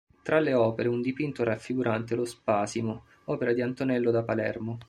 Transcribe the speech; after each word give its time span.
Tra 0.23 0.39
le 0.39 0.55
opere 0.55 0.89
un 0.89 0.99
dipinto 0.99 1.43
raffigurante 1.43 2.15
lo 2.15 2.25
"Spasimo", 2.25 3.03
opera 3.25 3.53
di 3.53 3.61
Antonello 3.61 4.09
da 4.09 4.23
Palermo. 4.23 4.79